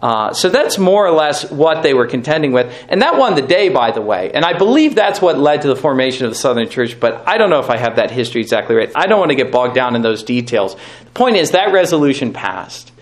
[0.00, 2.74] Uh, so that's more or less what they were contending with.
[2.88, 4.30] And that won the day, by the way.
[4.32, 7.38] And I believe that's what led to the formation of the Southern Church, but I
[7.38, 8.90] don't know if I have that history exactly right.
[8.94, 10.74] I don't want to get bogged down in those details.
[10.74, 12.92] The point is, that resolution passed.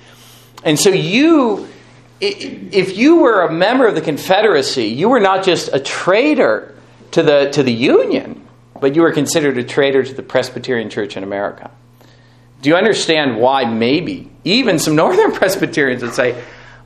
[0.64, 1.68] And so you,
[2.20, 6.74] if you were a member of the Confederacy, you were not just a traitor
[7.12, 8.46] to the, to the Union,
[8.80, 11.70] but you were considered a traitor to the Presbyterian Church in America.
[12.62, 16.42] Do you understand why maybe even some Northern Presbyterians would say,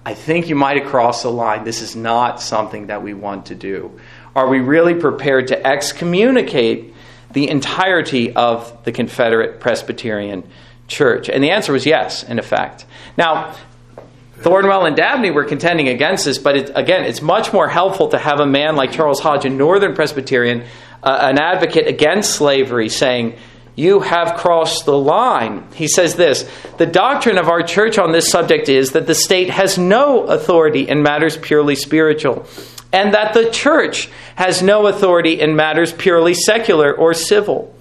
[0.06, 1.64] I think you might have crossed the line.
[1.64, 3.98] This is not something that we want to do.
[4.36, 6.94] Are we really prepared to excommunicate
[7.32, 10.48] the entirety of the Confederate Presbyterian
[10.86, 11.28] Church?
[11.28, 12.86] And the answer was yes, in effect.
[13.18, 13.56] Now,
[14.38, 18.18] Thornwell and Dabney were contending against this, but it, again, it's much more helpful to
[18.18, 20.66] have a man like Charles Hodge, a Northern Presbyterian,
[21.02, 23.36] uh, an advocate against slavery, saying,
[23.76, 25.62] you have crossed the line.
[25.74, 29.50] He says this The doctrine of our church on this subject is that the state
[29.50, 32.46] has no authority in matters purely spiritual,
[32.92, 37.72] and that the church has no authority in matters purely secular or civil.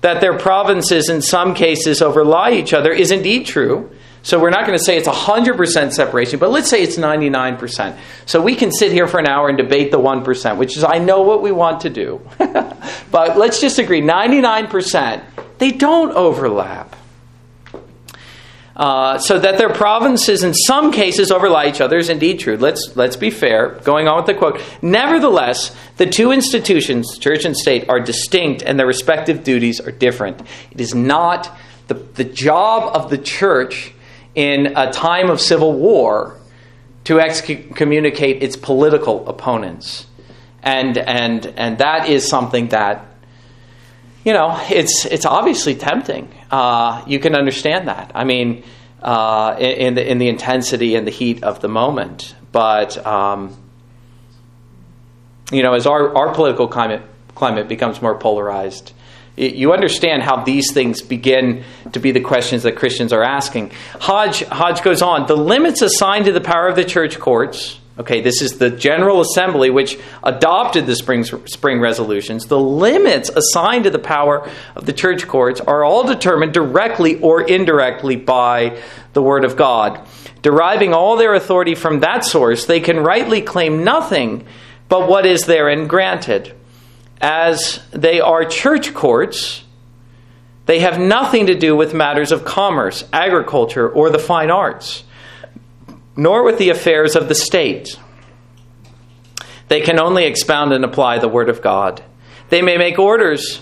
[0.00, 3.90] That their provinces in some cases overlie each other is indeed true.
[4.22, 7.98] So we're not going to say it's 100% separation, but let's say it's 99%.
[8.26, 10.98] So we can sit here for an hour and debate the 1%, which is, I
[10.98, 12.20] know what we want to do.
[12.38, 15.22] but let's just agree 99%,
[15.58, 16.96] they don't overlap.
[18.76, 22.56] Uh, so that their provinces in some cases overlie each other is indeed true.
[22.56, 23.78] Let's, let's be fair.
[23.84, 24.62] Going on with the quote.
[24.80, 30.40] Nevertheless, the two institutions, church and state, are distinct and their respective duties are different.
[30.70, 31.54] It is not
[31.88, 33.92] the, the job of the church
[34.34, 36.36] in a time of civil war
[37.04, 40.06] to excommunicate its political opponents.
[40.62, 43.06] And, and, and that is something that,
[44.24, 46.32] you know, it's, it's obviously tempting.
[46.50, 48.12] Uh, you can understand that.
[48.14, 48.62] I mean,
[49.02, 52.34] uh, in, the, in the intensity and the heat of the moment.
[52.52, 53.56] But, um,
[55.50, 57.02] you know, as our, our political climate,
[57.34, 58.92] climate becomes more polarized,
[59.40, 63.72] you understand how these things begin to be the questions that Christians are asking.
[64.00, 67.78] Hodge, Hodge goes on the limits assigned to the power of the church courts.
[67.98, 72.46] Okay, this is the General Assembly which adopted the spring, spring resolutions.
[72.46, 77.42] The limits assigned to the power of the church courts are all determined directly or
[77.42, 78.80] indirectly by
[79.12, 80.06] the Word of God.
[80.42, 84.46] Deriving all their authority from that source, they can rightly claim nothing
[84.88, 86.54] but what is therein granted
[87.20, 89.64] as they are church courts,
[90.66, 95.04] they have nothing to do with matters of commerce, agriculture, or the fine arts,
[96.16, 97.98] nor with the affairs of the state.
[99.68, 102.02] They can only expound and apply the Word of God.
[102.48, 103.60] They may make orders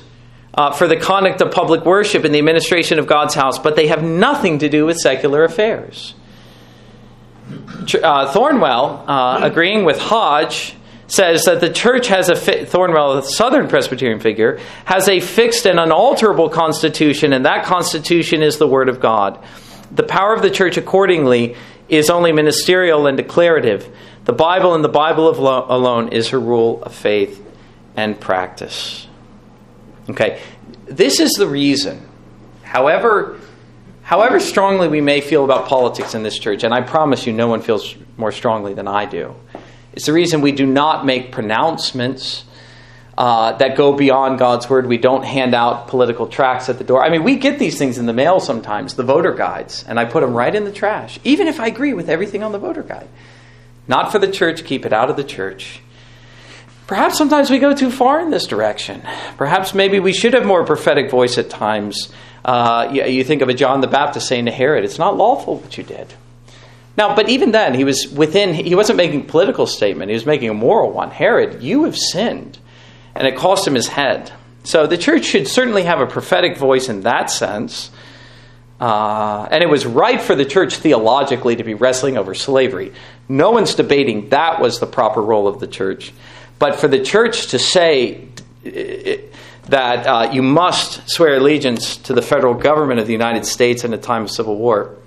[0.55, 3.89] uh, for the conduct of public worship and the administration of God's house, but they
[3.89, 6.15] have nothing to do with secular affairs.
[7.51, 10.75] Uh, Thornwell, uh, agreeing with Hodge,
[11.09, 15.81] says that the church has a fi- Thornwell, Southern Presbyterian figure, has a fixed and
[15.81, 19.43] unalterable constitution, and that constitution is the Word of God.
[19.91, 21.57] The power of the church, accordingly,
[21.89, 23.91] is only ministerial and declarative.
[24.27, 27.43] The Bible and the Bible lo- alone is her rule of faith
[27.97, 29.07] and practice.
[30.11, 30.41] Okay,
[30.85, 32.07] this is the reason.
[32.63, 33.41] However,
[34.03, 37.49] however strongly we may feel about politics in this church, and I promise you, no
[37.49, 39.35] one feels more strongly than I do
[39.93, 42.45] it's the reason we do not make pronouncements
[43.19, 44.87] uh, that go beyond God's word.
[44.87, 47.05] We don't hand out political tracts at the door.
[47.05, 50.05] I mean, we get these things in the mail sometimes, the voter guides, and I
[50.05, 52.85] put them right in the trash, even if I agree with everything on the voter
[52.85, 53.09] guide.
[53.89, 55.81] Not for the church, keep it out of the church.
[56.87, 59.03] Perhaps sometimes we go too far in this direction.
[59.37, 62.13] Perhaps maybe we should have more prophetic voice at times.
[62.45, 65.57] Uh, you, you think of a John the Baptist saying to Herod, It's not lawful
[65.57, 66.15] what you did.
[66.99, 70.27] Now, but even then, he was within, he wasn't making a political statement, he was
[70.27, 71.13] making a moral one.
[71.13, 72.59] Herod, you have sinned.
[73.15, 74.33] And it cost him his head.
[74.65, 77.93] So the church should certainly have a prophetic voice in that sense.
[78.81, 82.93] Uh, and it was right for the church theologically to be wrestling over slavery.
[83.29, 86.13] No one's debating that was the proper role of the church.
[86.59, 88.27] But for the church to say
[88.65, 93.95] that uh, you must swear allegiance to the federal government of the United States in
[93.95, 94.98] a time of civil war,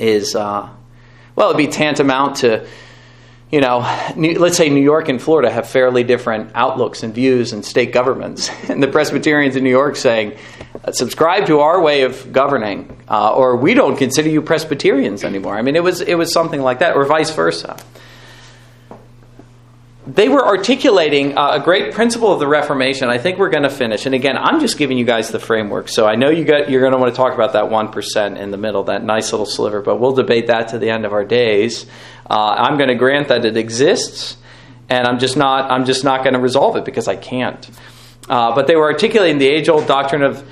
[0.00, 0.68] is, uh,
[1.36, 2.66] well, it'd be tantamount to,
[3.50, 3.78] you know,
[4.16, 8.50] let's say New York and Florida have fairly different outlooks and views and state governments.
[8.70, 10.38] And the Presbyterians in New York saying,
[10.92, 15.56] subscribe to our way of governing, uh, or we don't consider you Presbyterians anymore.
[15.56, 17.76] I mean, it was, it was something like that, or vice versa.
[20.14, 23.08] They were articulating uh, a great principle of the Reformation.
[23.08, 24.06] I think we're going to finish.
[24.06, 25.88] And again, I'm just giving you guys the framework.
[25.88, 28.50] So I know you got, you're going to want to talk about that 1% in
[28.50, 31.24] the middle, that nice little sliver, but we'll debate that to the end of our
[31.24, 31.86] days.
[32.28, 34.36] Uh, I'm going to grant that it exists,
[34.88, 37.70] and I'm just not, I'm just not going to resolve it because I can't.
[38.28, 40.44] Uh, but they were articulating the age old doctrine of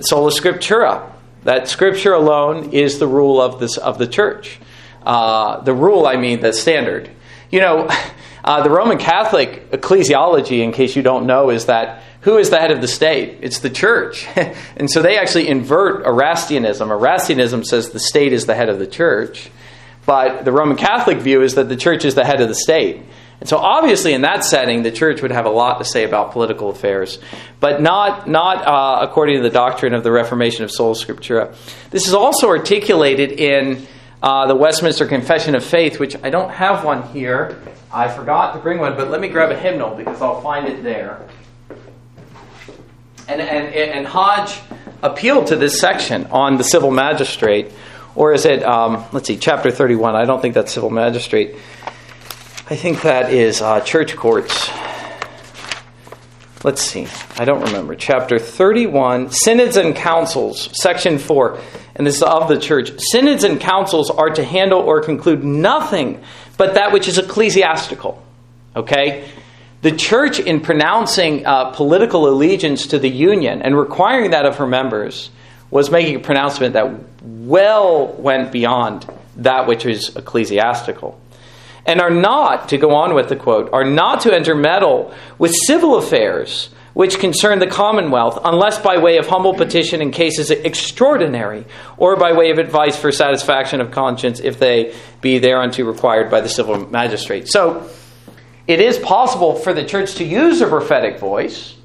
[0.00, 1.12] sola scriptura,
[1.44, 4.58] that scripture alone is the rule of, this, of the church.
[5.04, 7.10] Uh, the rule, I mean, the standard.
[7.50, 7.88] You know,
[8.44, 12.58] uh, the Roman Catholic ecclesiology, in case you don't know, is that who is the
[12.58, 13.38] head of the state?
[13.42, 14.26] It's the church.
[14.76, 16.88] and so they actually invert Erastianism.
[16.88, 19.50] Erastianism says the state is the head of the church.
[20.06, 23.02] But the Roman Catholic view is that the church is the head of the state.
[23.38, 26.32] And so, obviously, in that setting, the church would have a lot to say about
[26.32, 27.18] political affairs,
[27.60, 31.54] but not, not uh, according to the doctrine of the Reformation of Sola Scriptura.
[31.90, 33.86] This is also articulated in
[34.26, 37.62] uh, the Westminster Confession of Faith, which I don't have one here.
[37.92, 40.82] I forgot to bring one, but let me grab a hymnal because I'll find it
[40.82, 41.28] there.
[43.28, 44.58] And, and, and Hodge
[45.00, 47.70] appealed to this section on the civil magistrate,
[48.16, 50.16] or is it, um, let's see, chapter 31.
[50.16, 51.54] I don't think that's civil magistrate.
[52.68, 54.68] I think that is uh, church courts.
[56.66, 57.06] Let's see.
[57.38, 57.94] I don't remember.
[57.94, 61.60] Chapter 31, Synods and Councils, section 4.
[61.94, 62.90] And this is of the church.
[62.98, 66.20] Synods and councils are to handle or conclude nothing
[66.56, 68.20] but that which is ecclesiastical.
[68.74, 69.28] Okay?
[69.82, 74.66] The church, in pronouncing uh, political allegiance to the union and requiring that of her
[74.66, 75.30] members,
[75.70, 76.92] was making a pronouncement that
[77.22, 79.06] well went beyond
[79.36, 81.16] that which is ecclesiastical
[81.86, 85.96] and are not, to go on with the quote, are not to intermeddle with civil
[85.96, 91.66] affairs which concern the commonwealth, unless by way of humble petition in cases extraordinary,
[91.98, 96.40] or by way of advice for satisfaction of conscience, if they be thereunto required by
[96.40, 97.48] the civil magistrate.
[97.48, 97.86] So,
[98.66, 101.76] it is possible for the church to use a prophetic voice.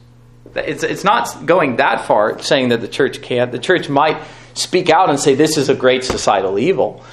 [0.55, 3.51] It's, it's not going that far saying that the church can't.
[3.51, 4.17] The church might
[4.53, 7.03] speak out and say, This is a great societal evil.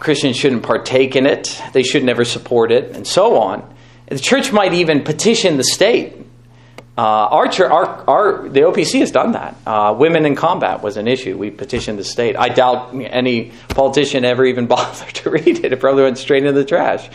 [0.00, 3.74] Christians shouldn't partake in it, they should never support it, and so on.
[4.08, 6.16] The church might even petition the state.
[6.98, 9.56] Uh, our, our, our, the OPC has done that.
[9.64, 11.36] Uh, women in combat was an issue.
[11.38, 12.36] We petitioned the state.
[12.36, 15.72] I doubt any politician ever even bothered to read it.
[15.72, 17.08] It probably went straight into the trash.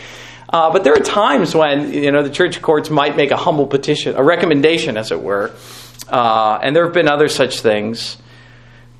[0.47, 3.67] Uh, but there are times when you know the church courts might make a humble
[3.67, 5.51] petition, a recommendation, as it were,
[6.07, 8.17] uh, and there have been other such things.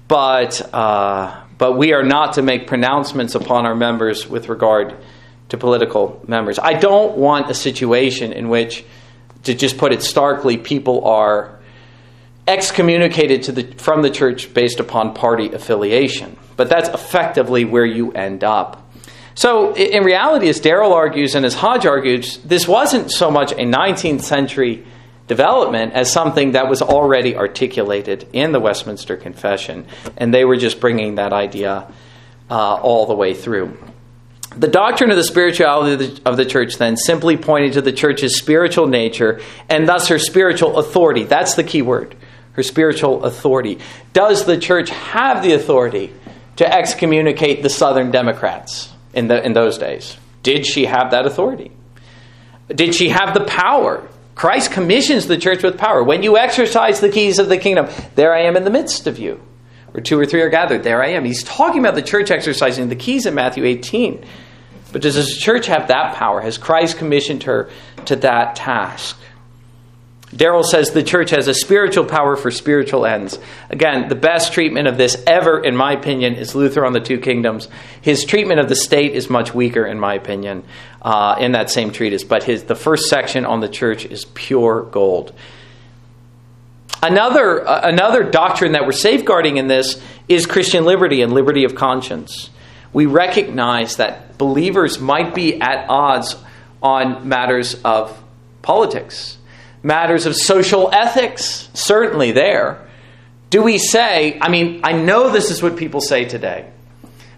[0.08, 4.96] But uh, but we are not to make pronouncements upon our members with regard
[5.50, 6.60] to political members.
[6.60, 8.84] I don't want a situation in which,
[9.44, 11.60] to just put it starkly, people are
[12.48, 16.38] excommunicated the, from the church based upon party affiliation.
[16.58, 18.82] But that's effectively where you end up.
[19.34, 23.66] So, in reality, as Darryl argues and as Hodge argues, this wasn't so much a
[23.66, 24.86] 19th century
[25.28, 29.86] development as something that was already articulated in the Westminster Confession,
[30.18, 31.92] and they were just bringing that idea
[32.50, 33.78] uh, all the way through.
[34.56, 37.92] The doctrine of the spirituality of the, of the, church then simply pointed to the
[37.92, 41.24] church's spiritual nature and thus her spiritual authority.
[41.24, 42.16] That's the key word
[42.56, 43.80] her spiritual authority.
[44.14, 46.14] Does the church have the authority
[46.56, 50.18] to excommunicate the Southern Democrats in, the, in those days?
[50.42, 51.72] Did she have that authority?
[52.70, 56.04] Did she have the power Christ commissions the church with power.
[56.04, 59.18] When you exercise the keys of the kingdom, there I am in the midst of
[59.18, 59.42] you.
[59.92, 61.24] Where two or three are gathered, there I am.
[61.24, 64.26] He's talking about the church exercising the keys in Matthew 18.
[64.92, 66.42] But does the church have that power?
[66.42, 67.70] Has Christ commissioned her
[68.06, 69.18] to that task?
[70.36, 73.40] Darryl says the church has a spiritual power for spiritual ends.
[73.70, 77.20] Again, the best treatment of this ever, in my opinion, is Luther on the Two
[77.20, 77.70] Kingdoms.
[78.02, 80.66] His treatment of the state is much weaker, in my opinion,
[81.02, 82.26] uh, in that same treatise.
[82.26, 85.34] But his, the first section on the church is pure gold.
[87.02, 91.76] Another, uh, another doctrine that we're safeguarding in this is Christian liberty and liberty of
[91.76, 92.50] conscience.
[92.92, 96.36] We recognize that believers might be at odds
[96.84, 98.22] on matters of
[98.62, 99.35] politics
[99.86, 102.84] matters of social ethics, certainly there.
[103.52, 106.68] Do we say, I mean, I know this is what people say today,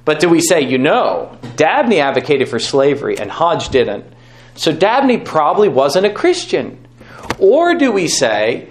[0.06, 4.06] but do we say, you know, Dabney advocated for slavery and Hodge didn't,
[4.56, 6.88] so Dabney probably wasn't a Christian?
[7.38, 8.70] Or do we say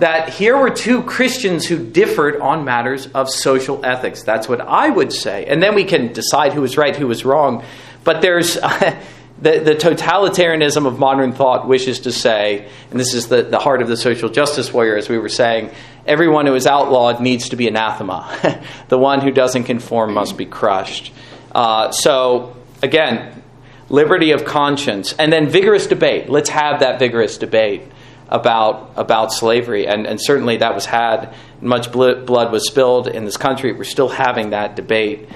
[0.00, 4.22] that here were two Christians who differed on matters of social ethics?
[4.22, 5.44] That's what I would say.
[5.44, 7.62] And then we can decide who was right, who was wrong.
[8.04, 8.58] But there's.
[9.40, 13.82] the, the totalitarianism of modern thought wishes to say, and this is the, the heart
[13.82, 15.70] of the social justice warrior, as we were saying,
[16.06, 18.62] everyone who is outlawed needs to be anathema.
[18.88, 21.12] the one who doesn't conform must be crushed.
[21.52, 23.42] Uh, so, again,
[23.88, 26.28] liberty of conscience, and then vigorous debate.
[26.28, 27.82] Let's have that vigorous debate
[28.28, 31.34] about about slavery, and, and certainly that was had.
[31.60, 33.72] Much blood was spilled in this country.
[33.72, 35.28] We're still having that debate,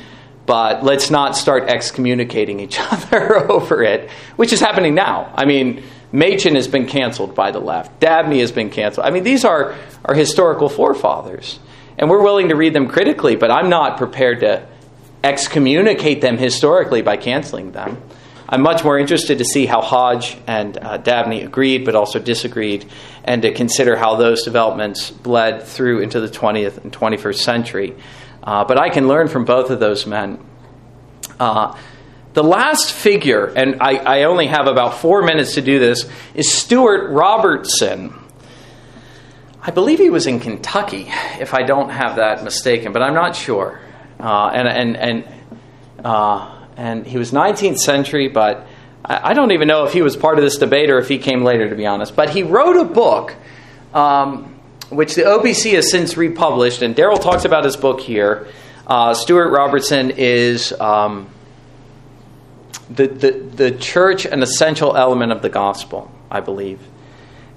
[0.46, 5.32] but let's not start excommunicating each other over it, which is happening now.
[5.34, 8.00] I mean, Machen has been canceled by the left.
[8.00, 9.06] Dabney has been canceled.
[9.06, 9.74] I mean, these are
[10.04, 11.58] our historical forefathers,
[11.96, 14.66] and we're willing to read them critically, but I'm not prepared to
[15.24, 17.96] excommunicate them historically by canceling them.
[18.48, 22.84] I'm much more interested to see how Hodge and uh, Dabney agreed but also disagreed,
[23.24, 27.94] and to consider how those developments bled through into the 20th and 21st century.
[28.42, 30.38] Uh, but I can learn from both of those men.
[31.38, 31.76] Uh,
[32.34, 36.52] the last figure, and I, I only have about four minutes to do this, is
[36.52, 38.14] Stuart Robinson.
[39.60, 41.06] I believe he was in Kentucky,
[41.38, 43.80] if I don't have that mistaken, but I'm not sure.
[44.18, 45.24] Uh, and and and
[46.04, 48.66] uh, and he was 19th century, but
[49.04, 51.42] I don't even know if he was part of this debate or if he came
[51.42, 52.14] later, to be honest.
[52.14, 53.34] But he wrote a book,
[53.92, 54.51] um,
[54.92, 58.46] which the OPC has since republished, and Darryl talks about his book here.
[58.86, 61.30] Uh, Stuart Robinson is um,
[62.90, 66.80] the, the, the church, an essential element of the gospel, I believe.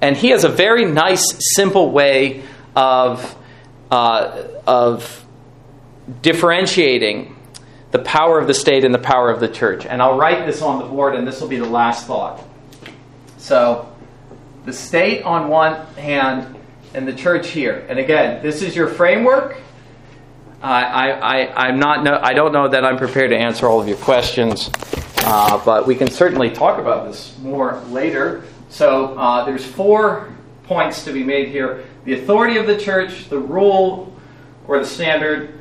[0.01, 1.25] And he has a very nice,
[1.55, 2.43] simple way
[2.75, 3.35] of,
[3.91, 5.25] uh, of
[6.21, 7.35] differentiating
[7.91, 9.85] the power of the state and the power of the church.
[9.85, 12.43] And I'll write this on the board, and this will be the last thought.
[13.37, 13.91] So,
[14.65, 16.54] the state on one hand,
[16.95, 17.85] and the church here.
[17.89, 19.57] And again, this is your framework.
[20.61, 23.87] I, I, I'm not no, I don't know that I'm prepared to answer all of
[23.87, 24.71] your questions,
[25.19, 28.43] uh, but we can certainly talk about this more later.
[28.69, 30.33] So uh, there's four
[30.63, 34.17] points to be made here: the authority of the church, the rule
[34.67, 35.59] or the standard,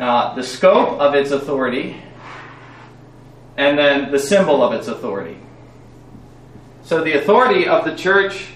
[0.00, 2.02] uh, the scope of its authority,
[3.56, 5.36] and then the symbol of its authority.
[6.82, 8.46] So the authority of the church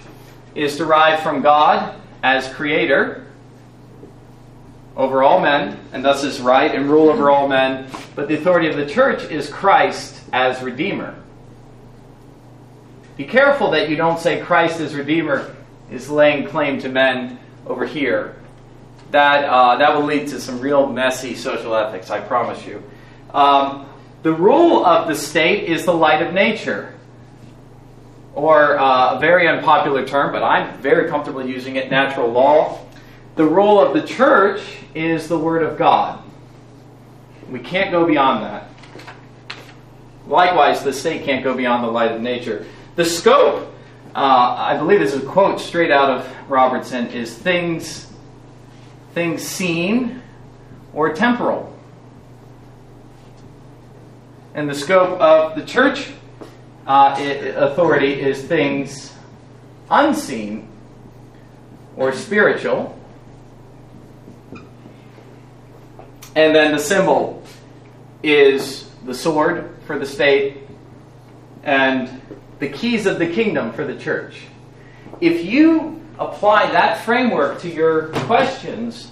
[0.56, 1.94] is derived from God
[2.26, 3.24] as creator
[4.96, 7.88] over all men, and thus is right and rule over all men.
[8.16, 11.14] But the authority of the church is Christ as redeemer.
[13.16, 15.54] Be careful that you don't say Christ as redeemer
[15.88, 18.34] is laying claim to men over here
[19.12, 22.10] that uh, that will lead to some real messy social ethics.
[22.10, 22.82] I promise you.
[23.32, 23.86] Um,
[24.24, 26.92] the rule of the state is the light of nature,
[28.36, 31.90] or uh, a very unpopular term, but I'm very comfortable using it.
[31.90, 32.86] Natural law.
[33.34, 34.60] The role of the church
[34.94, 36.22] is the word of God.
[37.50, 38.68] We can't go beyond that.
[40.26, 42.66] Likewise, the state can't go beyond the light of nature.
[42.96, 43.72] The scope,
[44.14, 48.12] uh, I believe this is a quote straight out of Robinson, is things
[49.14, 50.20] things seen
[50.92, 51.74] or temporal.
[54.54, 56.12] And the scope of the church
[56.86, 57.16] uh,
[57.56, 59.12] authority is things
[59.90, 60.68] unseen
[61.96, 62.98] or spiritual.
[66.34, 67.42] And then the symbol
[68.22, 70.58] is the sword for the state
[71.62, 72.20] and
[72.58, 74.42] the keys of the kingdom for the church.
[75.20, 79.10] If you apply that framework to your questions,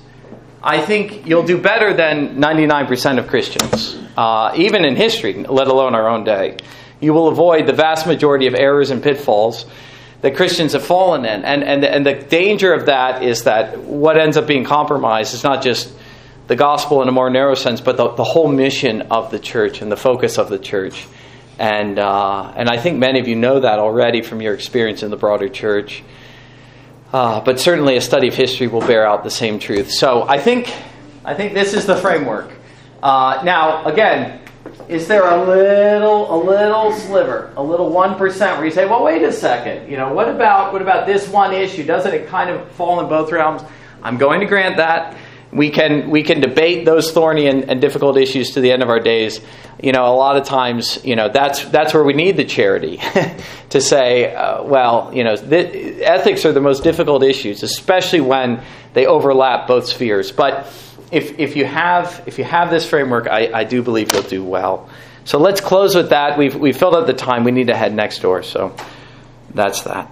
[0.62, 5.95] I think you'll do better than 99% of Christians, uh, even in history, let alone
[5.95, 6.57] our own day.
[7.05, 9.66] You will avoid the vast majority of errors and pitfalls
[10.22, 11.44] that Christians have fallen in.
[11.44, 15.44] And, and, and the danger of that is that what ends up being compromised is
[15.44, 15.92] not just
[16.46, 19.82] the gospel in a more narrow sense, but the, the whole mission of the church
[19.82, 21.07] and the focus of the church.
[21.59, 25.11] And, uh, and I think many of you know that already from your experience in
[25.11, 26.02] the broader church.
[27.12, 29.90] Uh, but certainly a study of history will bear out the same truth.
[29.90, 30.74] So I think,
[31.22, 32.50] I think this is the framework.
[33.02, 34.40] Uh, now, again,
[34.89, 39.05] is there a little, a little sliver, a little one percent, where you say, "Well,
[39.05, 39.91] wait a second.
[39.91, 41.85] You know, what about, what about this one issue?
[41.85, 43.62] Doesn't it kind of fall in both realms?"
[44.03, 45.16] I'm going to grant that
[45.55, 48.91] we can we can debate those thorny and, and, difficult issues to the end of
[48.91, 49.41] our days.
[49.80, 53.01] You know, a lot of times, you know, that's that's where we need the charity
[53.70, 58.62] to say, uh, well, you know, th- ethics are the most difficult issues, especially when
[58.95, 60.32] they overlap both spheres.
[60.32, 60.66] But
[61.15, 64.43] if if you have if you have this framework, I, I do believe you'll do
[64.43, 64.89] well.
[65.25, 66.37] So let's close with that.
[66.37, 67.45] We've we've filled up the time.
[67.45, 68.43] We need to head next door.
[68.43, 68.75] So
[69.55, 70.11] that's that.